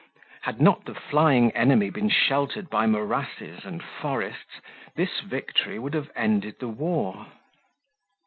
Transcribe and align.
Had 0.41 0.59
not 0.59 0.85
the 0.85 0.95
flying 0.95 1.51
enemy 1.51 1.91
been 1.91 2.09
sheltered 2.09 2.71
by 2.71 2.87
morasses 2.87 3.63
and 3.63 3.83
forests, 3.83 4.59
this 4.95 5.19
victory 5.19 5.77
would 5.77 5.93
have 5.93 6.09
ended 6.15 6.55
the 6.59 6.69
war. 6.69 7.27